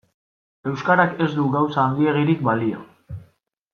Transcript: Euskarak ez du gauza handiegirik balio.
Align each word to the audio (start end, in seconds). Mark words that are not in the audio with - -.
Euskarak 0.69 1.21
ez 1.25 1.29
du 1.35 1.45
gauza 1.57 1.83
handiegirik 1.85 2.43
balio. 2.49 2.81